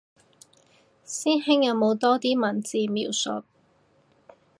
[1.05, 3.43] 師兄有冇多啲文字描述